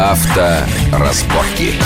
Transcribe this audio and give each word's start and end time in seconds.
Авторазборки. 0.00 1.78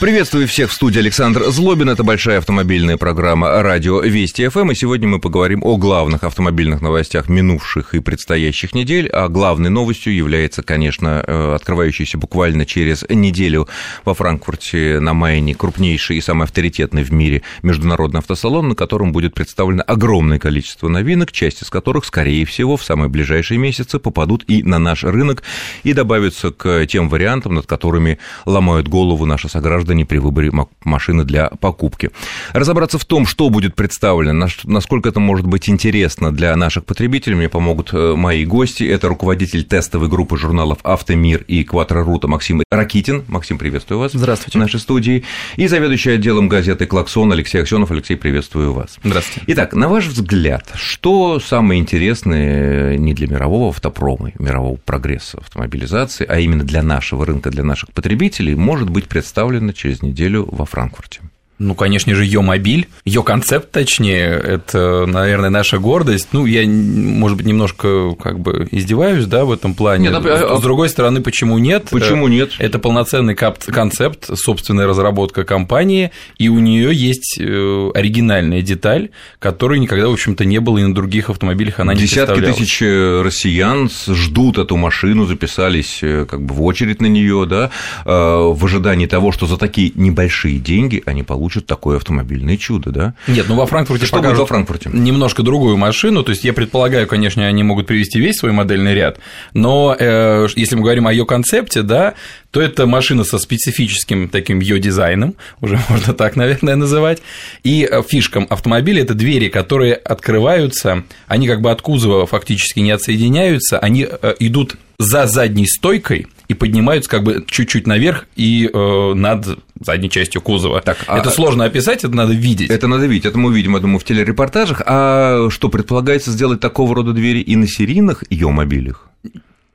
Приветствую 0.00 0.46
всех 0.46 0.70
в 0.70 0.74
студии 0.74 1.00
Александр 1.00 1.50
Злобин. 1.50 1.90
Это 1.90 2.04
большая 2.04 2.38
автомобильная 2.38 2.96
программа 2.96 3.64
«Радио 3.64 4.00
Вести 4.00 4.46
ФМ». 4.46 4.70
И 4.70 4.76
сегодня 4.76 5.08
мы 5.08 5.18
поговорим 5.18 5.60
о 5.64 5.76
главных 5.76 6.22
автомобильных 6.22 6.80
новостях 6.80 7.28
минувших 7.28 7.94
и 7.94 7.98
предстоящих 7.98 8.76
недель. 8.76 9.08
А 9.08 9.26
главной 9.28 9.70
новостью 9.70 10.14
является, 10.14 10.62
конечно, 10.62 11.24
э, 11.26 11.54
открывающийся 11.56 12.16
буквально 12.16 12.64
через 12.64 13.04
неделю 13.08 13.66
во 14.04 14.14
Франкфурте 14.14 15.00
на 15.00 15.14
Майне 15.14 15.56
крупнейший 15.56 16.18
и 16.18 16.20
самый 16.20 16.44
авторитетный 16.44 17.02
в 17.02 17.12
мире 17.12 17.42
международный 17.62 18.20
автосалон, 18.20 18.68
на 18.68 18.74
котором 18.76 19.10
будет 19.10 19.34
представлено 19.34 19.82
огромное 19.84 20.38
количество 20.38 20.86
новинок, 20.86 21.32
часть 21.32 21.62
из 21.62 21.70
которых, 21.70 22.04
скорее 22.04 22.44
всего, 22.44 22.76
в 22.76 22.84
самые 22.84 23.08
ближайшие 23.08 23.58
месяцы 23.58 23.98
попадут 23.98 24.44
и 24.46 24.62
на 24.62 24.78
наш 24.78 25.02
рынок 25.02 25.42
и 25.82 25.92
добавятся 25.92 26.52
к 26.52 26.86
тем 26.86 27.08
вариантам, 27.08 27.56
над 27.56 27.66
которыми 27.66 28.20
ломают 28.46 28.86
голову 28.86 29.26
наши 29.26 29.48
сограждане 29.58 29.88
граждане 29.88 30.04
при 30.04 30.18
выборе 30.18 30.50
машины 30.84 31.24
для 31.24 31.48
покупки. 31.48 32.10
Разобраться 32.52 32.98
в 32.98 33.04
том, 33.04 33.26
что 33.26 33.48
будет 33.48 33.74
представлено, 33.74 34.48
насколько 34.64 35.08
это 35.08 35.20
может 35.20 35.46
быть 35.46 35.68
интересно 35.68 36.32
для 36.32 36.54
наших 36.56 36.84
потребителей, 36.84 37.36
мне 37.36 37.48
помогут 37.48 37.90
э, 37.92 38.14
мои 38.16 38.44
гости. 38.44 38.84
Это 38.84 39.08
руководитель 39.08 39.64
тестовой 39.64 40.08
группы 40.08 40.36
журналов 40.36 40.78
«Автомир» 40.82 41.44
и 41.48 41.64
«Кватрорута» 41.64 42.28
Максим 42.28 42.62
Ракитин. 42.70 43.24
Максим, 43.28 43.58
приветствую 43.58 44.00
вас. 44.00 44.12
Здравствуйте. 44.12 44.58
В 44.58 44.60
нашей 44.60 44.80
студии. 44.80 45.24
И 45.56 45.68
заведующий 45.68 46.10
отделом 46.10 46.48
газеты 46.48 46.86
«Клаксон» 46.86 47.32
Алексей 47.32 47.60
Аксенов. 47.60 47.90
Алексей, 47.90 48.16
приветствую 48.16 48.72
вас. 48.72 48.98
Здравствуйте. 49.02 49.44
Итак, 49.52 49.74
на 49.74 49.88
ваш 49.88 50.06
взгляд, 50.06 50.72
что 50.74 51.40
самое 51.40 51.80
интересное 51.80 52.98
не 52.98 53.14
для 53.14 53.28
мирового 53.28 53.68
автопрома, 53.68 54.32
мирового 54.38 54.76
прогресса 54.76 55.38
автомобилизации, 55.38 56.26
а 56.28 56.38
именно 56.38 56.64
для 56.64 56.82
нашего 56.82 57.24
рынка, 57.24 57.50
для 57.50 57.64
наших 57.64 57.92
потребителей, 57.92 58.54
может 58.54 58.90
быть 58.90 59.06
представлено 59.06 59.47
через 59.72 60.02
неделю 60.02 60.48
во 60.50 60.64
Франкфурте. 60.64 61.20
Ну, 61.58 61.74
конечно 61.74 62.14
же, 62.14 62.24
ее 62.24 62.40
мобиль, 62.40 62.86
ее 63.04 63.24
концепт, 63.24 63.72
точнее, 63.72 64.28
это, 64.28 65.06
наверное, 65.06 65.50
наша 65.50 65.78
гордость. 65.78 66.28
Ну, 66.30 66.46
я, 66.46 66.64
может 66.64 67.36
быть, 67.36 67.46
немножко 67.46 68.12
как 68.14 68.38
бы 68.38 68.68
издеваюсь, 68.70 69.26
да, 69.26 69.44
в 69.44 69.50
этом 69.50 69.74
плане. 69.74 70.10
Нет, 70.10 70.24
а... 70.24 70.56
С 70.56 70.62
другой 70.62 70.88
стороны, 70.88 71.20
почему 71.20 71.58
нет? 71.58 71.88
Почему 71.90 72.28
нет? 72.28 72.52
Это 72.58 72.78
полноценный 72.78 73.34
концепт, 73.34 74.30
собственная 74.38 74.86
разработка 74.86 75.42
компании, 75.42 76.12
и 76.38 76.48
у 76.48 76.60
нее 76.60 76.94
есть 76.94 77.38
э, 77.40 77.90
оригинальная 77.92 78.62
деталь, 78.62 79.10
которой 79.40 79.80
никогда, 79.80 80.08
в 80.08 80.12
общем-то, 80.12 80.44
не 80.44 80.60
было 80.60 80.78
и 80.78 80.84
на 80.84 80.94
других 80.94 81.28
автомобилях 81.28 81.80
она 81.80 81.92
не 81.92 82.02
Десятки 82.02 82.40
тысяч 82.40 82.80
э, 82.82 83.22
россиян 83.22 83.90
ждут 83.90 84.58
эту 84.58 84.76
машину, 84.76 85.26
записались 85.26 85.98
э, 86.02 86.24
как 86.24 86.40
бы 86.40 86.54
в 86.54 86.62
очередь 86.62 87.02
на 87.02 87.06
нее, 87.06 87.46
да, 87.48 87.70
в 88.04 88.64
ожидании 88.64 89.06
того, 89.06 89.32
что 89.32 89.46
за 89.46 89.56
такие 89.56 89.90
небольшие 89.96 90.58
деньги 90.58 91.02
они 91.04 91.24
получат 91.24 91.47
получат 91.48 91.64
такое 91.64 91.96
автомобильное 91.96 92.58
чудо, 92.58 92.90
да? 92.90 93.14
Нет, 93.26 93.46
ну 93.48 93.54
во 93.54 93.64
Франкфурте 93.64 94.04
что 94.04 94.20
будет 94.20 94.36
во 94.36 94.44
Франкфурте? 94.44 94.90
Немножко 94.92 95.42
другую 95.42 95.78
машину, 95.78 96.22
то 96.22 96.30
есть 96.30 96.44
я 96.44 96.52
предполагаю, 96.52 97.06
конечно, 97.06 97.46
они 97.46 97.62
могут 97.62 97.86
привести 97.86 98.20
весь 98.20 98.36
свой 98.36 98.52
модельный 98.52 98.94
ряд, 98.94 99.18
но 99.54 99.96
э, 99.98 100.46
если 100.56 100.74
мы 100.74 100.82
говорим 100.82 101.06
о 101.06 101.12
ее 101.12 101.24
концепте, 101.24 101.80
да, 101.80 102.12
то 102.50 102.60
это 102.60 102.86
машина 102.86 103.24
со 103.24 103.38
специфическим 103.38 104.28
таким 104.28 104.60
ее 104.60 104.78
дизайном, 104.78 105.36
уже 105.62 105.80
можно 105.88 106.12
так, 106.12 106.36
наверное, 106.36 106.76
называть, 106.76 107.22
и 107.64 107.88
э, 107.90 108.02
фишкам 108.06 108.46
автомобиля 108.50 109.02
это 109.02 109.14
двери, 109.14 109.48
которые 109.48 109.94
открываются, 109.94 111.04
они 111.28 111.48
как 111.48 111.62
бы 111.62 111.70
от 111.70 111.80
кузова 111.80 112.26
фактически 112.26 112.80
не 112.80 112.90
отсоединяются, 112.90 113.78
они 113.78 114.06
э, 114.06 114.34
идут 114.38 114.76
за 114.98 115.26
задней 115.26 115.66
стойкой 115.66 116.26
и 116.48 116.54
поднимаются 116.54 117.10
как 117.10 117.22
бы 117.22 117.44
чуть-чуть 117.46 117.86
наверх 117.86 118.26
и 118.34 118.68
э, 118.72 119.14
над 119.14 119.58
задней 119.78 120.10
частью 120.10 120.40
кузова. 120.40 120.80
Так, 120.80 121.02
это 121.02 121.28
а... 121.28 121.30
сложно 121.30 121.64
описать, 121.64 122.04
это 122.04 122.14
надо 122.14 122.32
видеть. 122.32 122.70
Это 122.70 122.88
надо 122.88 123.06
видеть, 123.06 123.26
это 123.26 123.38
мы 123.38 123.50
увидим, 123.50 123.74
я 123.74 123.80
думаю, 123.80 123.98
в 123.98 124.04
телерепортажах. 124.04 124.82
А 124.86 125.48
что, 125.50 125.68
предполагается 125.68 126.30
сделать 126.30 126.60
такого 126.60 126.94
рода 126.94 127.12
двери 127.12 127.40
и 127.40 127.54
на 127.54 127.68
серийных 127.68 128.24
ее 128.30 128.48
мобилях? 128.48 129.07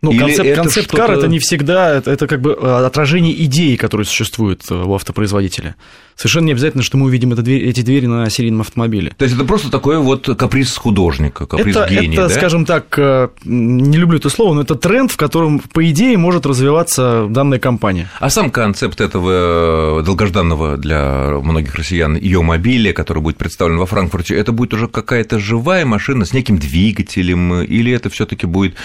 Ну, 0.04 0.12
Или 0.12 0.20
концепт, 0.20 0.56
концепт 0.56 0.92
кар 0.92 1.12
это 1.12 1.30
не 1.30 1.40
всегда, 1.40 1.96
это, 1.96 2.12
это 2.12 2.28
как 2.28 2.42
бы 2.42 2.52
э, 2.62 2.86
отражение 2.86 3.42
идеи, 3.46 3.78
которые 3.78 4.06
существуют 4.06 4.64
э, 4.70 4.76
у 4.76 4.94
автопроизводителя. 4.94 5.78
Совершенно 6.18 6.48
не 6.48 6.52
обязательно, 6.52 6.84
что 6.84 6.98
мы 6.98 7.06
увидим 7.06 7.32
это 7.32 7.42
дверь, 7.42 7.64
эти 7.64 7.80
двери 7.80 8.06
на 8.06 8.30
серийном 8.30 8.62
автомобиле. 8.62 9.14
То 9.18 9.24
есть 9.24 9.34
это 9.34 9.46
просто 9.46 9.72
такой 9.72 10.00
вот 10.00 10.26
каприз 10.38 10.76
художника, 10.76 11.46
каприз 11.46 11.78
это, 11.78 11.90
гения, 11.90 12.20
это, 12.20 12.28
да? 12.28 12.36
скажем 12.36 12.66
так, 12.66 13.00
э, 13.00 13.30
не 13.46 13.98
люблю 13.98 14.18
это 14.18 14.30
слово, 14.30 14.56
но 14.56 14.62
это 14.64 14.76
тренд, 14.76 15.10
в 15.10 15.16
котором, 15.16 15.60
по 15.60 15.90
идее, 15.90 16.18
может 16.18 16.46
развиваться 16.46 17.28
данная 17.30 17.60
компания. 17.60 18.10
А 18.20 18.30
сам 18.30 18.52
концепт 18.52 19.00
этого 19.00 20.04
долгожданного 20.04 20.76
для 20.76 21.30
многих 21.42 21.76
россиян 21.76 22.18
ее 22.18 22.42
мобиля, 22.42 22.92
который 22.92 23.24
будет 23.24 23.38
представлен 23.38 23.78
во 23.78 23.86
Франкфурте, 23.86 24.36
это 24.36 24.52
будет 24.52 24.74
уже 24.74 24.90
какая-то 24.90 25.40
живая 25.40 25.86
машина 25.86 26.26
с 26.26 26.34
неким 26.34 26.58
двигателем, 26.58 27.62
или 27.62 27.94
это 27.94 28.10
все 28.10 28.26
таки 28.26 28.46
будет, 28.46 28.76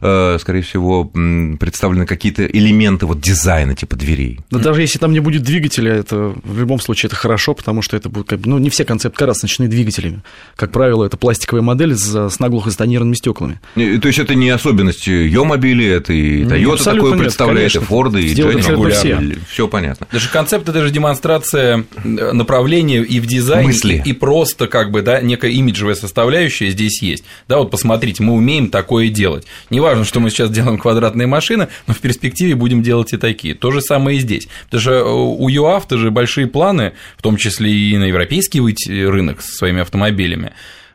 скорее 0.00 0.65
всего, 0.66 1.04
представлены 1.04 2.06
какие-то 2.06 2.44
элементы 2.46 3.06
вот 3.06 3.20
дизайна 3.20 3.74
типа 3.74 3.96
дверей. 3.96 4.40
Да 4.50 4.58
даже 4.58 4.82
если 4.82 4.98
там 4.98 5.12
не 5.12 5.20
будет 5.20 5.42
двигателя, 5.42 5.92
это 5.92 6.34
в 6.44 6.58
любом 6.58 6.80
случае 6.80 7.08
это 7.08 7.16
хорошо, 7.16 7.54
потому 7.54 7.82
что 7.82 7.96
это 7.96 8.08
будет 8.08 8.28
как 8.28 8.40
бы, 8.40 8.50
ну, 8.50 8.58
не 8.58 8.70
все 8.70 8.84
концепт-кары 8.84 9.30
оснащены 9.30 9.68
двигателями. 9.68 10.22
Как 10.56 10.72
правило, 10.72 11.04
это 11.04 11.16
пластиковая 11.16 11.62
модель 11.62 11.94
с, 11.94 12.30
с 12.30 12.38
наглухо 12.38 12.70
тонированными 12.76 13.14
стеклами. 13.14 13.60
То 13.74 14.08
есть 14.08 14.18
это 14.18 14.34
не 14.34 14.50
особенность 14.50 15.06
ее 15.06 15.44
мобили, 15.44 15.86
это 15.86 16.12
и 16.12 16.44
Toyota 16.44 16.84
такое 16.84 17.12
нет, 17.12 17.20
представляет, 17.20 17.72
конечно. 17.72 17.94
и 17.94 17.96
Ford, 17.96 18.20
и 18.20 18.34
Дженни 18.34 19.38
все 19.48 19.68
понятно. 19.68 20.06
Даже 20.12 20.28
концепт 20.28 20.68
это 20.68 20.82
же 20.82 20.90
демонстрация 20.90 21.84
э, 22.04 22.32
направления 22.32 23.02
и 23.02 23.20
в 23.20 23.26
дизайне, 23.26 23.68
Мысли. 23.68 24.02
и 24.04 24.12
просто 24.12 24.66
как 24.66 24.90
бы, 24.90 25.02
да, 25.02 25.20
некая 25.20 25.50
имиджевая 25.50 25.94
составляющая 25.94 26.70
здесь 26.70 27.02
есть. 27.02 27.24
Да, 27.48 27.58
вот 27.58 27.70
посмотрите, 27.70 28.22
мы 28.22 28.34
умеем 28.34 28.68
такое 28.68 29.08
делать. 29.08 29.46
Неважно, 29.70 30.04
что 30.04 30.20
мы 30.20 30.30
сейчас 30.30 30.50
делаем 30.56 30.78
квадратные 30.78 31.26
машины, 31.26 31.68
но 31.86 31.94
в 31.94 31.98
перспективе 31.98 32.54
будем 32.54 32.82
делать 32.82 33.12
и 33.12 33.16
такие. 33.16 33.54
То 33.54 33.70
же 33.70 33.80
самое 33.80 34.18
и 34.18 34.20
здесь. 34.20 34.48
Потому 34.64 34.80
что 34.80 34.92
э, 34.92 35.02
у 35.04 35.48
ЮАВТО 35.48 35.98
же 35.98 36.10
большие 36.10 36.46
планы, 36.46 36.92
в 37.16 37.22
том 37.22 37.36
числе 37.36 37.70
и 37.70 37.96
на 37.98 38.04
европейский 38.04 38.60
рынок 39.06 39.40
со 39.42 39.56
своими 39.56 39.82
автомобилями. 39.82 40.52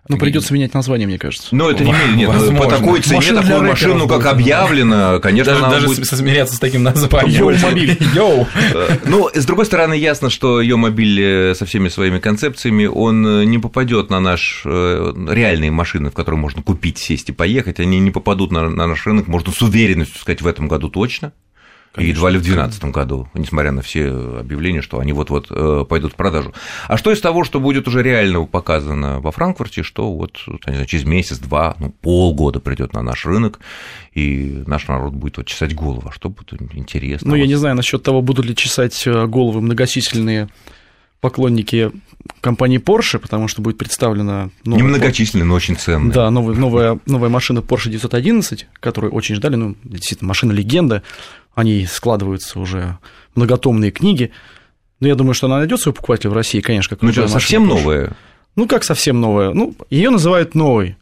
Ну, 0.08 0.18
придется 0.18 0.54
менять 0.54 0.74
название, 0.74 1.08
мне 1.08 1.20
кажется. 1.20 1.56
Но 1.56 1.70
это 1.70 1.84
не 1.84 1.94
нет, 2.16 2.28
Возможно. 2.28 2.60
по 2.60 2.68
такой 2.68 3.02
цене 3.02 3.18
Машина 3.18 3.42
такую 3.42 3.62
машину, 3.64 4.08
как 4.08 4.26
объявлено, 4.26 5.20
конечно, 5.20 5.54
даже, 5.54 5.70
даже 5.70 5.88
будет... 5.88 6.06
смиряться 6.08 6.56
с 6.56 6.60
таким 6.60 6.84
названием. 6.84 7.40
Ё-мобиль. 7.40 7.98
Ё. 8.16 8.48
Ну, 9.06 9.30
с 9.34 9.46
другой 9.46 9.66
стороны, 9.66 9.94
ясно, 9.94 10.30
что 10.30 10.62
ё-мобиль 10.62 11.22
э, 11.22 11.56
со 11.56 11.66
всеми 11.66 11.90
своими 11.90 12.20
концепциями, 12.20 12.86
он 12.86 13.26
э, 13.26 13.46
не 13.46 13.60
попадет 13.60 14.10
на 14.10 14.20
наш 14.20 14.64
э, 14.66 15.14
реальные 15.30 15.72
машины, 15.72 16.10
в 16.10 16.14
которые 16.14 16.40
можно 16.40 16.62
купить, 16.62 16.98
сесть 16.98 17.30
и 17.30 17.32
поехать, 17.32 17.80
они 17.80 18.00
не 18.00 18.12
попадут 18.12 18.52
на, 18.52 18.70
на 18.70 18.88
наш 18.88 19.06
рынок, 19.06 19.28
можно 19.28 19.52
с 19.52 19.62
уверенностью 19.62 20.20
сказать, 20.20 20.42
в 20.42 20.48
этом 20.48 20.68
году 20.68 20.90
точно. 20.90 21.32
Конечно, 21.94 22.10
и 22.10 22.14
едва 22.14 22.30
ли 22.30 22.38
в 22.38 22.44
2012 22.44 22.86
году, 22.86 23.28
несмотря 23.34 23.72
на 23.72 23.82
все 23.82 24.08
объявления, 24.40 24.82
что 24.82 25.00
они 25.00 25.12
вот-вот 25.12 25.48
э, 25.50 25.86
пойдут 25.90 26.14
в 26.14 26.16
продажу. 26.16 26.54
А 26.88 26.96
что 26.96 27.12
из 27.12 27.20
того, 27.20 27.44
что 27.44 27.60
будет 27.60 27.86
уже 27.88 28.02
реально 28.02 28.46
показано 28.46 29.20
во 29.20 29.32
Франкфурте, 29.32 29.84
что 29.84 30.14
вот 30.14 30.40
не 30.48 30.74
знаю, 30.74 30.86
через 30.86 31.04
месяц, 31.04 31.38
два, 31.40 31.76
ну, 31.80 31.90
полгода 31.90 32.62
придет 32.62 32.94
на 32.94 33.02
наш 33.02 33.26
рынок, 33.26 33.60
и 34.14 34.64
наш 34.68 34.88
народ 34.88 35.14
будет 35.14 35.36
вот 35.36 35.48
чесать 35.48 35.76
голову, 35.76 36.04
а 36.08 36.12
что 36.14 36.30
будет 36.30 36.54
интересно? 36.74 37.28
Ну, 37.30 37.36
вот... 37.36 37.42
я 37.42 37.48
не 37.48 37.56
знаю 37.56 37.76
насчет 37.76 38.02
того, 38.04 38.22
будут 38.22 38.46
ли 38.46 38.56
чесать 38.56 39.06
э, 39.06 39.28
головы 39.28 39.62
многочисленные 39.62 40.48
поклонники 41.22 41.92
компании 42.42 42.80
Porsche, 42.80 43.20
потому 43.20 43.48
что 43.48 43.62
будет 43.62 43.78
представлена... 43.78 44.50
Немногочисленная, 44.66 45.46
но 45.46 45.56
очень 45.56 45.78
ценная. 45.78 46.14
Да, 46.14 46.32
новая, 46.32 46.56
новая, 46.56 47.00
новая 47.06 47.30
машина 47.30 47.60
Porsche 47.60 47.90
911, 47.90 48.68
которую 48.80 49.14
очень 49.14 49.36
ждали, 49.36 49.56
ну, 49.56 49.76
действительно, 49.84 50.28
машина-легенда, 50.28 51.04
они 51.54 51.86
складываются 51.86 52.60
уже 52.60 52.98
многотомные 53.36 53.92
книги. 53.92 54.32
Но 55.00 55.08
я 55.08 55.16
думаю, 55.16 55.34
что 55.34 55.48
она 55.48 55.60
найдет 55.60 55.80
своего 55.80 55.96
покупателя 55.96 56.32
в 56.32 56.34
России, 56.34 56.60
конечно, 56.60 56.96
как 56.96 57.04
Ну, 57.04 57.12
что, 57.12 57.28
совсем 57.28 57.68
новая? 57.68 58.14
Ну, 58.56 58.68
как 58.68 58.84
совсем 58.84 59.22
новая? 59.22 59.54
Ну, 59.54 59.76
ее 59.90 60.10
называют 60.10 60.56
новой. 60.56 60.98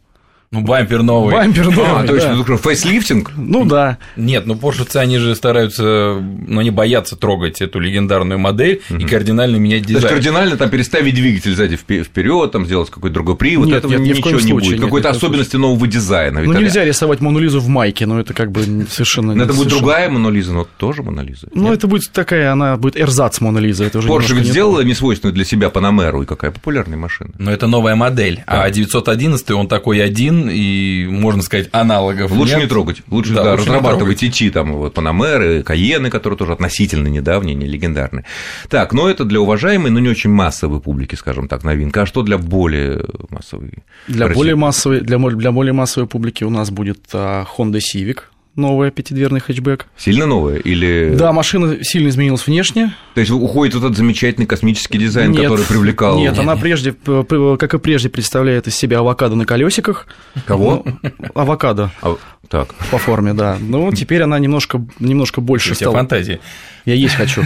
Ну, 0.52 0.62
бампер 0.62 1.04
новый. 1.04 1.32
Бампер 1.32 1.68
а, 1.68 1.72
новый, 1.72 2.04
А, 2.04 2.08
то 2.08 2.16
есть, 2.16 2.28
фейслифтинг? 2.64 3.34
Ну, 3.38 3.66
да. 3.66 4.00
Нет, 4.16 4.48
ну, 4.48 4.56
Porsche, 4.56 4.98
они 4.98 5.20
же 5.20 5.36
стараются, 5.36 5.84
ну, 6.20 6.60
они 6.60 6.72
боятся 6.72 7.16
трогать 7.16 7.62
эту 7.62 7.78
легендарную 7.80 8.40
модель 8.40 8.82
и 8.90 9.04
кардинально 9.06 9.58
менять 9.58 9.84
дизайн. 9.84 10.02
То 10.02 10.08
есть, 10.08 10.16
кардинально 10.16 10.58
там 10.58 10.72
переставить 10.72 11.14
двигатель 11.14 11.54
сзади 11.54 11.76
вперед, 11.76 12.52
там 12.52 12.66
сделать 12.66 12.90
какой-то 12.90 13.14
другой 13.14 13.36
привод, 13.36 13.68
нет, 13.68 13.78
этого 13.78 13.94
нет, 13.94 14.18
ничего 14.18 14.40
не 14.40 14.54
будет. 14.54 14.82
Какой-то 14.82 15.12
особенности 15.12 15.56
нового 15.56 15.86
дизайна. 15.86 16.42
Ну, 16.42 16.54
нельзя 16.54 16.84
рисовать 16.84 17.22
Монолизу 17.22 17.60
в 17.60 17.68
майке, 17.68 18.08
но 18.08 18.20
это 18.20 18.34
как 18.34 18.52
бы 18.52 18.64
совершенно... 18.90 19.36
Но 19.36 19.44
это 19.44 19.54
будет 19.54 19.70
другая 19.70 20.10
Монолиза, 20.10 20.54
но 20.54 20.68
тоже 20.78 21.04
Монолиза. 21.04 21.48
Ну, 21.54 21.72
это 21.72 21.86
будет 21.86 22.12
такая, 22.12 22.52
она 22.52 22.76
будет 22.78 22.98
эрзац 22.98 23.40
Монолиза. 23.40 23.86
Porsche 23.86 24.34
ведь 24.34 24.48
сделала 24.48 24.82
несвойственную 24.82 25.36
для 25.36 25.46
себя 25.46 25.70
Панамеру, 25.70 26.24
и 26.24 26.26
какая 26.26 26.50
популярная 26.50 26.98
машина. 26.98 27.30
Но 27.38 27.52
это 27.52 27.68
новая 27.68 27.94
модель, 27.94 28.44
а 28.48 28.68
911 28.68 29.52
он 29.52 29.68
такой 29.68 30.04
один, 30.04 30.39
машин 30.40 30.50
и, 30.52 31.08
можно 31.10 31.42
сказать, 31.42 31.70
аналогов 31.72 32.32
Лучше 32.32 32.54
нет. 32.54 32.64
не 32.64 32.70
трогать. 32.70 33.02
Лучше, 33.08 33.34
Да, 33.34 33.44
да, 33.44 33.52
лучше 33.52 33.66
разрабатывать 33.66 34.24
идти 34.24 34.50
там 34.50 34.74
вот 34.74 34.94
Панамеры, 34.94 35.64
Каены, 35.64 36.10
которые 36.10 36.38
тоже 36.38 36.54
относительно 36.54 37.08
недавние, 37.08 37.56
не 37.56 37.66
легендарные. 37.66 38.26
Так, 38.70 38.94
но 38.94 39.10
это 39.10 39.26
для 39.26 39.40
уважаемой, 39.40 39.92
но 39.92 40.00
не 40.00 40.10
очень 40.10 40.30
массовой 40.30 40.80
публики, 40.80 41.16
скажем 41.16 41.48
так, 41.48 41.64
новинка. 41.64 42.04
А 42.04 42.06
что 42.06 42.22
для 42.22 42.38
более 42.38 43.06
массовой? 43.30 43.84
Для 44.08 44.28
России? 44.28 44.40
более, 44.40 44.56
массовой, 44.56 45.02
для, 45.02 45.18
для 45.18 45.52
более 45.52 45.74
массовой 45.74 46.08
публики 46.08 46.44
у 46.44 46.50
нас 46.50 46.72
будет 46.72 47.02
а, 47.14 47.46
Honda 47.58 47.80
Civic, 47.80 48.20
новая 48.60 48.92
пятидверный 48.92 49.40
хэтчбэк. 49.40 49.88
Сильно 49.98 50.26
новая? 50.28 50.58
Или... 50.58 51.16
Да, 51.18 51.32
машина 51.34 51.84
сильно 51.84 52.10
изменилась 52.10 52.46
внешне. 52.46 52.94
То 53.16 53.22
есть 53.22 53.32
уходит 53.32 53.74
вот 53.76 53.86
этот 53.86 53.98
замечательный 53.98 54.46
космический 54.46 54.98
дизайн, 55.00 55.32
Нет, 55.32 55.44
который 55.44 55.66
привлекал... 55.66 56.20
Нет, 56.20 56.38
она 56.38 56.56
прежде, 56.56 56.94
как 56.94 57.74
и 57.74 57.78
прежде, 57.80 58.10
представляет 58.10 58.68
из 58.68 58.76
себя 58.76 59.00
авокадо 59.00 59.36
на 59.36 59.46
колесиках. 59.46 60.06
Кого? 60.46 60.84
Ну, 60.86 61.12
авокадо 61.34 61.92
А, 62.02 62.16
так. 62.48 62.74
по 62.92 62.98
форме, 62.98 63.34
да. 63.34 63.58
Ну, 63.60 63.92
теперь 63.92 64.22
она 64.22 64.38
немножко, 64.38 64.86
немножко 65.00 65.42
больше 65.42 65.70
тебя 65.70 65.76
стала. 65.88 65.94
фантазии. 65.96 66.40
Я 66.86 66.96
есть 66.96 67.16
хочу. 67.16 67.44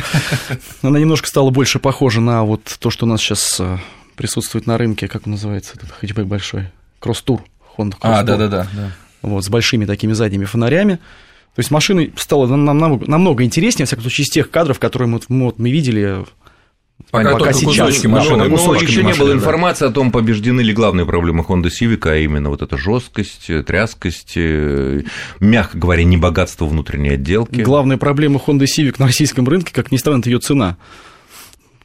Она 0.81 0.99
немножко 0.99 1.27
стала 1.27 1.49
больше 1.49 1.79
похожа 1.79 2.19
на 2.21 2.43
вот 2.43 2.63
то, 2.79 2.89
что 2.89 3.05
у 3.05 3.09
нас 3.09 3.21
сейчас 3.21 3.61
присутствует 4.15 4.67
на 4.67 4.77
рынке. 4.77 5.07
Как 5.07 5.25
он 5.25 5.31
называется, 5.31 5.73
этот 5.75 5.91
хэтчбэк 5.91 6.25
большой? 6.25 6.69
Кросс-тур. 6.99 7.41
Honda 7.77 7.95
А, 8.01 8.21
Cross 8.21 8.25
да-да-да. 8.25 8.67
Вот, 9.23 9.43
с 9.43 9.49
большими 9.49 9.85
такими 9.85 10.13
задними 10.13 10.45
фонарями. 10.45 10.99
То 11.55 11.59
есть 11.59 11.71
машина 11.71 12.07
стала 12.15 12.47
нам- 12.47 12.65
намного, 12.65 13.09
намного 13.09 13.43
интереснее, 13.43 13.85
во 13.85 13.87
всяком 13.87 14.03
случае, 14.03 14.25
из 14.25 14.29
тех 14.29 14.51
кадров, 14.51 14.79
которые 14.79 15.07
мы, 15.07 15.19
мы, 15.29 15.45
вот 15.45 15.59
мы 15.59 15.71
видели 15.71 16.23
Пока 17.11 17.33
пока 17.33 17.37
только 17.39 17.53
сейчас. 17.53 17.87
кусочки 17.87 18.07
машины, 18.07 18.49
да, 18.49 18.49
но 18.49 18.75
еще 18.75 18.97
не 18.97 19.03
машины, 19.03 19.19
было 19.19 19.29
да. 19.29 19.35
информации 19.35 19.87
о 19.87 19.91
том, 19.91 20.11
побеждены 20.11 20.61
ли 20.61 20.73
главные 20.73 21.05
проблемы 21.05 21.43
Honda 21.47 21.67
Civic, 21.67 22.09
а 22.09 22.15
именно 22.17 22.49
вот 22.49 22.61
эта 22.61 22.77
жесткость, 22.77 23.49
тряскость, 23.65 24.33
э, 24.35 25.01
мягко 25.39 25.77
говоря, 25.77 26.03
не 26.03 26.17
богатство 26.17 26.65
внутренней 26.65 27.09
отделки. 27.09 27.61
Главная 27.61 27.97
проблема 27.97 28.39
Honda 28.45 28.65
Civic 28.65 28.95
на 28.97 29.07
российском 29.07 29.47
рынке, 29.47 29.73
как 29.73 29.91
ни 29.91 29.97
странно, 29.97 30.21
это 30.21 30.29
ее 30.29 30.39
цена, 30.39 30.77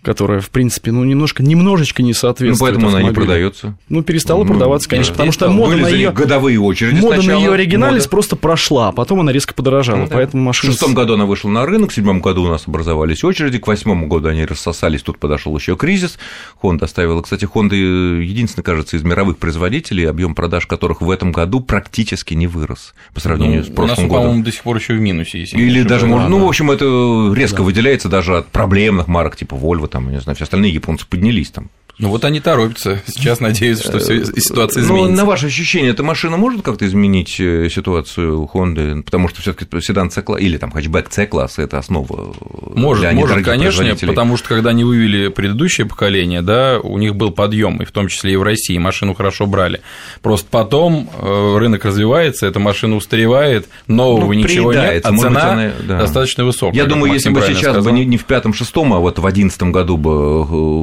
которая, 0.03 0.41
в 0.41 0.51
принципе, 0.51 0.93
ну, 0.93 1.05
немножко, 1.05 1.43
немножко 1.43 2.03
не 2.03 2.11
Ну, 2.11 2.15
соответствует 2.15 2.75
поэтому 2.75 2.89
она 2.89 3.03
не 3.03 3.09
автомобилю. 3.09 3.27
продается. 3.27 3.79
Ну, 3.89 4.03
перестала 4.03 4.45
Ну, 4.45 4.51
продаваться, 4.51 4.89
конечно, 4.89 5.13
да. 5.13 5.17
потому 5.17 5.33
что 5.33 5.49
мода 5.51 5.77
на 5.77 5.89
ее 5.89 6.11
годовые 6.13 6.59
очереди 6.61 7.01
мода 7.01 7.17
на 7.17 7.23
сначала. 7.23 7.41
ее 7.43 7.53
оригинальность 7.53 8.07
Мода. 8.07 8.11
просто 8.11 8.37
прошла, 8.37 8.89
а 8.89 8.93
потом 8.93 9.21
она 9.21 9.33
резко 9.33 9.55
подорожала, 9.55 9.99
Ну 9.99 10.07
да. 10.09 10.15
поэтому 10.15 10.43
В 10.43 10.47
машина... 10.47 10.73
шестом 10.73 10.95
году 10.95 11.15
она 11.15 11.27
вышла 11.27 11.49
на 11.49 11.67
рынок, 11.67 11.91
в 11.91 11.95
седьмом 11.95 12.21
году 12.21 12.45
у 12.45 12.49
нас 12.49 12.65
образовались 12.67 13.25
очереди, 13.25 13.59
к 13.59 13.67
восьмому 13.67 14.07
году 14.07 14.29
они 14.29 14.45
рассосались, 14.45 15.03
тут 15.03 15.19
подошел 15.19 15.57
еще 15.57 15.77
кризис. 15.77 16.19
Honda 16.63 16.85
оставила, 16.85 17.21
кстати, 17.23 17.45
Honda 17.53 17.75
единственный, 18.23 18.65
кажется, 18.65 18.97
из 18.97 19.03
мировых 19.03 19.39
производителей, 19.39 20.09
объем 20.09 20.35
продаж 20.35 20.67
которых 20.67 21.01
в 21.01 21.11
этом 21.11 21.33
году 21.33 21.61
практически 21.61 22.35
не 22.35 22.47
вырос 22.47 22.95
по 23.15 23.21
сравнению 23.21 23.65
с 23.65 23.69
Ну, 23.69 23.75
у 23.75 23.81
нас, 23.81 23.87
прошлым 23.89 24.09
по-моему, 24.09 24.31
годом. 24.31 24.43
до 24.45 24.53
сих 24.53 24.63
пор 24.63 24.77
еще 24.77 24.95
в 24.95 25.01
минусе, 25.01 25.41
если 25.41 25.57
не 25.57 25.63
Или 25.65 25.83
даже, 25.83 26.07
да, 26.07 26.29
ну, 26.29 26.39
да. 26.39 26.45
в 26.45 26.49
общем, 26.49 26.71
это 26.71 27.33
резко 27.35 27.63
выделяется 27.63 28.09
даже 28.09 28.37
от 28.39 28.47
проблемных 28.49 29.09
марок 29.09 29.37
типа 29.37 29.55
Volvo, 29.55 29.88
там, 29.89 30.07
я 30.09 30.15
не 30.17 30.21
знаю, 30.21 30.37
все 30.37 30.45
остальные 30.45 30.73
японцы 30.73 31.07
поднялись 31.07 31.51
там. 31.51 31.71
Ну 31.99 32.11
вот 32.11 32.25
они 32.25 32.39
торопятся. 32.39 33.03
Сейчас 33.09 33.41
надеются, 33.41 33.85
что 33.85 33.99
всё- 33.99 34.25
ситуация 34.25 34.83
Ну, 34.83 34.87
изменится. 34.87 35.17
на 35.17 35.25
ваше 35.25 35.47
ощущение, 35.47 35.91
эта 35.91 36.05
машина 36.05 36.37
может 36.37 36.63
как-то 36.63 36.87
изменить 36.87 37.41
э, 37.41 37.69
ситуацию 37.69 38.49
Honda? 38.55 39.03
Потому 39.03 39.29
что 39.29 39.41
все 39.43 39.53
таки 39.53 39.81
седан 39.81 40.11
C-класса 40.13 40.41
или 40.43 40.57
там 40.59 40.71
хэтчбэк 40.71 41.11
C-класса– 41.13 41.63
это 41.63 41.79
основа 41.79 42.35
э, 42.41 42.71
Может, 42.79 43.13
может, 43.15 43.45
конечно, 43.45 43.85
потому 44.07 44.37
что 44.37 44.49
когда 44.49 44.71
они 44.71 44.85
вывели 44.85 45.27
предыдущее 45.29 45.87
поколение, 45.89 46.41
да, 46.41 46.79
у 46.81 46.99
них 46.99 47.17
был 47.17 47.33
подъем, 47.33 47.83
и 47.83 47.85
в 47.85 47.91
том 47.91 48.07
числе 48.07 48.35
и 48.35 48.37
в 48.37 48.45
России 48.45 48.79
машину 48.79 49.15
хорошо 49.15 49.47
брали. 49.47 49.81
Просто 50.23 50.47
потом 50.51 51.11
э, 51.21 51.57
рынок 51.59 51.85
развивается, 51.85 52.47
эта 52.47 52.61
машина 52.61 52.95
устаревает, 52.95 53.69
нового 53.89 54.27
Ну, 54.27 54.33
ничего 54.35 54.73
нет, 54.73 55.05
а 55.05 55.17
цена 55.17 55.53
она- 55.53 55.73
да. 55.87 55.99
достаточно 56.03 56.45
высокая. 56.45 56.77
Я 56.81 56.87
думаю, 56.87 57.13
если 57.13 57.31
бы 57.31 57.41
сейчас 57.41 57.75
бы 57.75 57.83
сказал. 57.83 57.93
не, 57.93 58.05
не 58.05 58.19
в 58.19 58.25
пятом-шестом, 58.25 58.93
а 58.95 59.01
вот 59.01 59.19
в 59.19 59.27
одиннадцатом 59.27 59.73
году 59.73 59.97
бы 59.97 60.11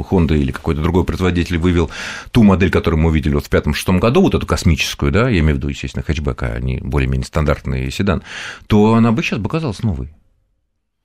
Honda 0.10 0.38
или 0.38 0.52
какой-то 0.52 0.82
другой 0.82 1.05
производитель 1.06 1.58
вывел 1.58 1.90
ту 2.32 2.44
модель, 2.44 2.72
которую 2.72 3.02
мы 3.02 3.10
увидели 3.10 3.34
вот 3.34 3.46
в 3.46 3.50
пятом-шестом 3.50 4.00
году, 4.00 4.22
вот 4.22 4.36
эту 4.36 4.46
космическую, 4.46 5.12
да, 5.12 5.30
я 5.30 5.40
имею 5.40 5.56
в 5.56 5.58
виду, 5.58 5.70
естественно, 5.70 6.04
хэтчбэк, 6.04 6.44
а 6.44 6.60
не 6.60 6.78
более-менее 6.78 7.26
стандартный 7.26 7.92
седан, 7.92 8.24
то 8.68 8.94
она 8.94 9.12
бы 9.12 9.24
сейчас 9.24 9.40
бы 9.40 9.50
казалась 9.50 9.84
новой. 9.84 10.14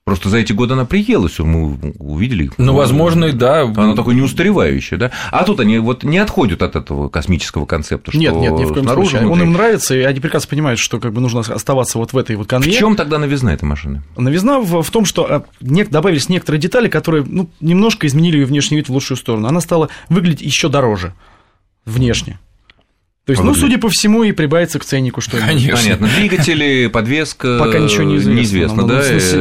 Просто 0.03 0.29
за 0.29 0.39
эти 0.39 0.51
годы 0.51 0.73
она 0.73 0.85
приелась, 0.85 1.37
мы 1.37 1.77
увидели. 1.99 2.49
Ну, 2.57 2.73
возможно, 2.73 3.25
и 3.25 3.31
да. 3.33 3.61
Она 3.61 3.95
такой 3.95 4.15
неустаревающая, 4.15 4.97
да? 4.97 5.11
А 5.31 5.43
тут 5.43 5.59
они 5.59 5.77
вот 5.77 6.03
не 6.03 6.17
отходят 6.17 6.63
от 6.63 6.75
этого 6.75 7.07
космического 7.07 7.67
концепта, 7.67 8.11
что 8.11 8.19
Нет, 8.19 8.33
нет, 8.35 8.53
ни 8.53 8.65
в 8.65 8.73
коем 8.73 8.83
снаружи, 8.85 9.11
случае. 9.11 9.27
Он 9.27 9.33
внутри. 9.33 9.45
им 9.47 9.53
нравится, 9.53 9.95
и 9.95 10.01
они 10.01 10.19
прекрасно 10.19 10.49
понимают, 10.49 10.79
что 10.79 10.99
как 10.99 11.13
бы 11.13 11.21
нужно 11.21 11.41
оставаться 11.41 11.99
вот 11.99 12.13
в 12.13 12.17
этой 12.17 12.35
вот 12.35 12.47
В 12.47 12.49
конве. 12.49 12.71
чем 12.71 12.95
тогда 12.95 13.19
новизна 13.19 13.53
этой 13.53 13.65
машины? 13.65 14.01
Новизна 14.17 14.59
в, 14.59 14.81
в 14.81 14.89
том, 14.89 15.05
что 15.05 15.25
а, 15.31 15.43
добавились 15.61 16.29
некоторые 16.29 16.59
детали, 16.59 16.89
которые 16.89 17.23
ну, 17.23 17.51
немножко 17.61 18.07
изменили 18.07 18.37
ее 18.37 18.45
внешний 18.45 18.77
вид 18.77 18.89
в 18.89 18.93
лучшую 18.93 19.17
сторону. 19.17 19.47
Она 19.47 19.61
стала 19.61 19.89
выглядеть 20.09 20.41
еще 20.41 20.67
дороже 20.67 21.13
внешне. 21.85 22.39
То 23.23 23.33
есть, 23.33 23.43
ну, 23.43 23.53
судя 23.53 23.77
по 23.77 23.87
всему, 23.89 24.23
и 24.23 24.31
прибавится 24.31 24.79
к 24.79 24.83
ценнику 24.83 25.21
что-нибудь. 25.21 25.47
Конечно. 25.47 25.77
Понятно. 25.77 26.07
Двигатели, 26.07 26.87
подвеска. 26.91 27.59
Пока 27.59 27.77
ничего 27.77 28.03
не 28.03 28.15
известно. 28.17 28.39
Неизвестно, 28.39 28.81
Ну, 28.81 28.87
да. 28.87 28.95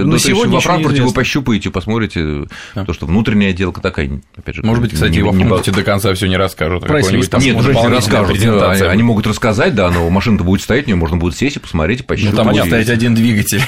ну, 0.05 0.13
есть 0.13 0.27
сегодня 0.27 0.55
во 0.57 0.61
Франкфурте 0.61 0.89
вы 0.99 1.05
неизвестно. 1.07 1.15
пощупаете, 1.15 1.71
посмотрите, 1.71 2.45
Да. 2.75 2.85
то, 2.85 2.93
что 2.93 3.07
внутренняя 3.07 3.51
отделка 3.51 3.81
такая, 3.81 4.21
опять 4.37 4.55
же. 4.57 4.63
Может 4.63 4.83
быть, 4.83 4.93
кстати, 4.93 5.13
не- 5.13 5.23
во 5.23 5.33
Франкфурте 5.33 5.71
до 5.73 5.83
конца 5.83 6.13
все 6.13 6.27
не 6.27 6.37
расскажут. 6.37 6.85
а 6.85 6.87
Прайс 6.87 7.07
какой-нибудь 7.07 7.23
лист 7.23 7.33
там 7.33 7.41
Нет, 7.41 7.55
может, 7.55 7.71
уже 7.75 7.81
не 7.89 7.95
расскажут. 7.97 8.33
презентация 8.37 8.91
Они 8.91 9.03
могут 9.03 9.27
рассказать, 9.27 9.75
да, 9.75 9.91
но 9.91 10.11
машина-то 10.11 10.45
будет 10.45 10.61
стоять, 10.61 10.85
в 10.85 10.87
нее 10.87 10.97
можно 10.97 11.17
будет 11.17 11.37
сесть 11.39 11.57
и 11.57 11.59
посмотреть, 11.59 12.01
и 12.01 12.03
Ну, 12.03 12.07
пощупать. 12.07 12.37
там 12.37 12.49
будет 12.49 12.67
стоять 12.67 12.91
один 12.91 13.15
двигатель. 13.15 13.63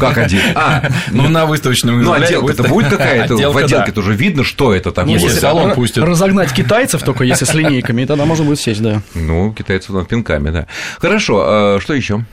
Как 0.00 0.16
один? 0.16 0.40
А, 0.54 0.88
Ну, 1.12 1.28
на 1.28 1.44
выставочном 1.44 2.00
ну, 2.02 2.12
отделка-то 2.12 2.62
будет- 2.64 2.88
какая-то? 2.88 3.34
В 3.36 3.36
Отделка, 3.36 3.58
да. 3.60 3.64
отделке 3.66 3.92
тоже 3.92 4.14
видно, 4.14 4.44
что 4.44 4.74
это 4.74 4.92
такое. 4.92 5.12
Если 5.12 5.28
салон 5.28 5.74
пустят. 5.74 6.04
разогнать 6.04 6.54
китайцев 6.54 7.02
только, 7.02 7.24
если 7.24 7.44
с 7.44 7.52
линейками, 7.52 8.06
тогда 8.06 8.24
можно 8.24 8.46
будет 8.46 8.60
сесть, 8.60 8.80
да. 8.80 9.02
Ну, 9.14 9.52
китайцы 9.58 9.92
там 9.92 10.06
пинками, 10.06 10.50
да. 10.50 10.66
Хорошо, 10.98 11.44
а 11.46 11.80
что 11.80 11.94
еще? 11.94 12.24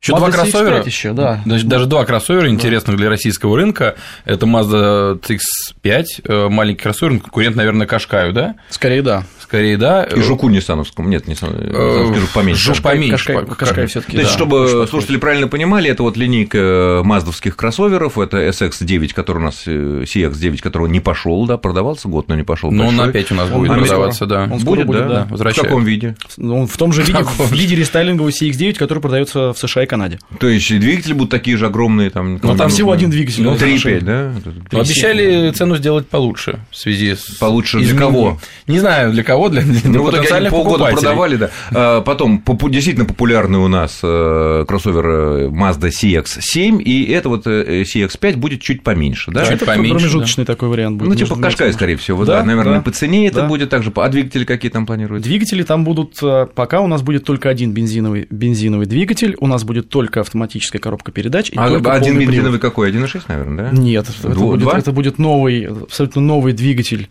Еще 0.00 0.16
два 0.16 0.28
Mazda 0.28 0.32
кроссовера. 0.32 0.76
CX-5 0.78 0.86
еще, 0.86 1.12
да. 1.12 1.42
Даже, 1.46 1.64
даже 1.64 1.86
два 1.86 2.04
кроссовера 2.04 2.48
интересных 2.48 2.96
для 2.96 3.08
российского 3.08 3.56
рынка. 3.56 3.94
Это 4.24 4.46
Mazda 4.46 5.20
CX-5, 5.20 6.04
э, 6.24 6.48
маленький 6.48 6.82
кроссовер, 6.82 7.20
конкурент, 7.20 7.54
наверное, 7.54 7.86
Кашкаю, 7.86 8.32
да? 8.32 8.56
Скорее, 8.70 9.02
да. 9.02 9.24
Скорее, 9.52 9.76
да. 9.76 10.04
И 10.04 10.18
жуку 10.22 10.48
Ниссановскому. 10.48 11.10
Нет, 11.10 11.28
Ниссановскому, 11.28 12.14
жук 12.14 12.30
поменьше. 12.30 12.64
Жук 12.74 12.82
поменьше. 12.82 13.34
Кашкай-. 13.34 13.54
Кашкай 13.54 13.86
все-таки. 13.86 14.16
То 14.16 14.22
есть, 14.22 14.32
чтобы 14.32 14.86
слушатели 14.88 15.18
правильно 15.18 15.46
понимали, 15.46 15.90
это 15.90 16.02
вот 16.02 16.16
линейка 16.16 17.02
маздовских 17.04 17.54
кроссоверов, 17.54 18.16
это 18.16 18.38
SX9, 18.48 19.12
который 19.12 19.38
у 19.38 19.42
нас, 19.42 19.64
э, 19.66 20.04
CX9, 20.04 20.62
который 20.62 20.88
не 20.88 21.00
пошел, 21.00 21.44
да, 21.44 21.58
продавался 21.58 22.08
год, 22.08 22.28
но 22.28 22.34
не 22.34 22.44
пошел. 22.44 22.70
Но 22.70 22.86
он 22.86 22.98
опять 22.98 23.30
у 23.30 23.34
нас 23.34 23.50
Он 23.52 23.58
будет 23.58 23.74
продаваться, 23.74 24.24
да. 24.24 24.48
Он 24.50 24.58
будет, 24.60 24.86
да? 24.86 25.26
да. 25.28 25.36
В 25.36 25.54
каком 25.54 25.84
виде? 25.84 26.16
Ну, 26.38 26.66
в 26.66 26.76
том 26.78 26.94
же 26.94 27.02
виде, 27.02 27.22
в 27.22 27.52
виде 27.52 27.76
рестайлингового 27.76 28.30
CX-9, 28.30 28.76
который 28.78 29.00
продается 29.00 29.52
в 29.52 29.58
США 29.58 29.82
и 29.82 29.86
Канаде. 29.86 30.18
То 30.40 30.48
есть 30.48 30.66
двигатели 30.68 31.12
будут 31.12 31.30
такие 31.30 31.58
же 31.58 31.66
огромные, 31.66 32.08
там. 32.08 32.40
Ну, 32.42 32.56
там 32.56 32.70
всего 32.70 32.90
один 32.90 33.10
двигатель. 33.10 33.42
Ну, 33.42 33.50
на 33.50 33.56
этой 33.56 33.68
3,5, 33.68 33.74
машине. 33.74 34.00
да? 34.00 34.32
Но 34.72 34.80
обещали 34.80 35.50
цену 35.50 35.76
сделать 35.76 36.08
получше 36.08 36.60
в 36.70 36.76
связи 36.78 37.14
с 37.14 37.36
Получше 37.38 37.80
для 37.80 37.98
кого? 37.98 38.38
Не 38.66 38.78
знаю, 38.78 39.12
для 39.12 39.22
кого, 39.22 39.41
для, 39.48 39.62
для 39.62 39.90
Ну, 39.90 40.04
потенциальных 40.10 40.50
полгода 40.50 40.78
покупателей. 40.84 41.00
продавали, 41.02 41.36
да. 41.36 41.50
А, 41.72 42.00
Потом 42.02 42.38
попу- 42.38 42.68
действительно 42.70 43.04
популярный 43.06 43.58
у 43.58 43.68
нас 43.68 44.00
э, 44.02 44.64
кроссовер 44.66 45.06
э, 45.06 45.48
Mazda 45.48 45.90
CX-7, 45.90 46.82
и 46.82 47.10
это 47.12 47.28
вот 47.28 47.46
э, 47.46 47.82
CX-5 47.82 48.36
будет 48.36 48.60
чуть 48.60 48.82
поменьше, 48.82 49.30
да? 49.30 49.44
Чуть 49.44 49.54
Это 49.56 49.66
поменьше, 49.66 49.94
промежуточный 49.94 50.44
такой 50.44 50.68
вариант 50.68 50.98
будет. 50.98 51.08
Ну, 51.08 51.14
типа 51.14 51.34
Кашкай, 51.36 51.48
машинами. 51.50 51.72
скорее 51.72 51.96
всего, 51.96 52.24
да, 52.24 52.38
Да, 52.40 52.44
наверное, 52.44 52.74
да. 52.76 52.80
по 52.82 52.90
цене 52.90 53.26
это 53.28 53.42
Да. 53.42 53.46
будет 53.48 53.70
также. 53.70 53.92
А 53.96 54.08
двигатели 54.08 54.44
какие 54.44 54.70
там 54.70 54.86
планируются? 54.86 55.28
Двигатели 55.28 55.62
там 55.62 55.84
будут, 55.84 56.20
пока 56.54 56.80
у 56.80 56.86
нас 56.86 57.02
будет 57.02 57.24
только 57.24 57.48
один 57.48 57.72
бензиновый, 57.72 58.26
бензиновый 58.30 58.86
двигатель, 58.86 59.36
у 59.40 59.46
нас 59.46 59.64
будет 59.64 59.88
только 59.88 60.20
автоматическая 60.20 60.80
коробка 60.80 61.12
передач 61.12 61.50
и 61.50 61.54
А 61.56 61.66
один 61.66 62.18
бензиновый 62.18 62.58
привод. 62.58 62.60
какой? 62.60 62.90
1,6, 62.90 63.22
наверное, 63.28 63.70
да? 63.70 63.76
Нет, 63.76 64.06
это 64.08 64.28
Дво- 64.32 64.52
будет, 64.56 64.74
это 64.74 64.92
будет 64.92 65.18
новый, 65.18 65.66
абсолютно 65.66 66.20
новый 66.22 66.52
двигатель, 66.52 67.08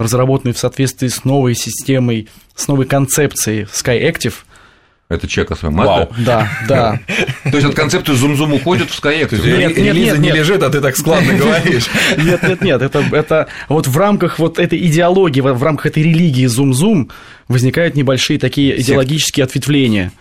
разработанный 0.00 0.54
в 0.54 0.58
соответствии 0.58 1.08
с 1.08 1.24
новой 1.24 1.54
системой, 1.54 2.28
с 2.56 2.66
новой 2.68 2.86
концепцией 2.86 3.68
SkyActiv. 3.72 4.32
Это 5.10 5.28
своя 5.28 5.74
Вау. 5.74 6.08
Да, 6.18 6.48
да. 6.68 7.00
То 7.44 7.56
есть 7.56 7.64
от 7.64 7.74
концепции 7.74 8.14
зум-зум 8.14 8.54
уходит 8.54 8.90
в 8.90 9.02
Skyactiv. 9.02 9.44
Нет, 9.44 9.76
нет, 9.76 9.94
нет, 9.96 10.18
не 10.18 10.30
лежит, 10.30 10.62
а 10.62 10.70
ты 10.70 10.80
так 10.80 10.96
складно 10.96 11.34
говоришь. 11.36 11.88
Нет, 12.16 12.42
нет, 12.42 12.62
нет, 12.62 12.80
это, 12.80 13.04
это 13.12 13.48
вот 13.68 13.88
в 13.88 13.98
рамках 13.98 14.38
вот 14.38 14.58
этой 14.58 14.78
идеологии, 14.86 15.40
в 15.40 15.62
рамках 15.62 15.86
этой 15.86 16.04
религии 16.04 16.46
зум-зум 16.46 17.10
возникают 17.48 17.96
небольшие 17.96 18.38
такие 18.38 18.80
идеологические 18.80 19.44
ответвления. 19.44 20.12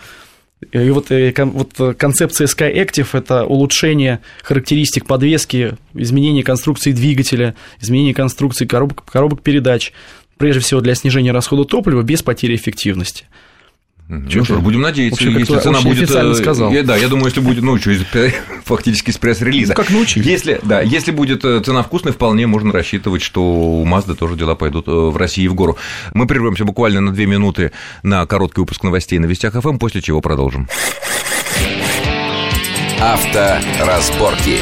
И 0.71 0.89
вот, 0.89 1.09
э, 1.09 1.33
вот 1.45 1.79
э, 1.79 1.93
концепция 1.93 2.47
SkyActiv– 2.47 3.09
это 3.13 3.45
улучшение 3.45 4.19
характеристик 4.43 5.05
подвески, 5.05 5.77
изменение 5.93 6.43
конструкции 6.43 6.91
двигателя, 6.91 7.55
изменение 7.79 8.13
конструкции 8.13 8.65
коробок, 8.65 9.05
коробок 9.05 9.41
передач, 9.41 9.93
прежде 10.37 10.61
всего 10.61 10.81
для 10.81 10.95
снижения 10.95 11.31
расхода 11.31 11.63
топлива 11.63 12.01
без 12.01 12.23
потери 12.23 12.55
эффективности. 12.55 13.25
Ну 14.11 14.27
что 14.43 14.55
ж, 14.55 14.59
будем 14.59 14.81
надеяться, 14.81 15.23
Вообще, 15.23 15.39
если 15.39 15.59
цена 15.59 15.81
будет... 15.81 16.01
официально 16.03 16.31
э, 16.31 16.35
сказал. 16.35 16.71
я- 16.71 16.81
Да, 16.81 16.97
я 16.97 17.07
думаю, 17.09 17.27
если 17.27 17.41
будет, 17.41 17.63
ну, 17.63 17.77
что, 17.77 17.91
из- 17.91 18.03
фактически 18.65 19.11
с 19.11 19.19
пресс-релиза. 19.19 19.73
Ну, 19.73 19.75
как 19.75 19.91
научили. 19.91 20.27
Если, 20.27 20.59
да, 20.63 20.81
если 20.81 21.11
будет 21.11 21.45
э, 21.45 21.59
цена 21.63 21.83
вкусной, 21.83 22.11
вполне 22.11 22.47
можно 22.47 22.71
рассчитывать, 22.71 23.21
что 23.21 23.43
у 23.43 23.85
Mazda 23.85 24.15
тоже 24.15 24.35
дела 24.35 24.55
пойдут 24.55 24.87
э, 24.87 24.91
в 24.91 25.15
России 25.15 25.45
в 25.47 25.53
гору. 25.53 25.77
Мы 26.15 26.25
прервемся 26.25 26.65
буквально 26.65 27.01
на 27.01 27.11
две 27.11 27.27
минуты 27.27 27.71
на 28.01 28.25
короткий 28.25 28.61
выпуск 28.61 28.81
новостей 28.83 29.19
на 29.19 29.27
Вестях 29.27 29.53
ФМ, 29.53 29.77
после 29.77 30.01
чего 30.01 30.21
продолжим. 30.21 30.67
Авторазборки. 32.99 34.57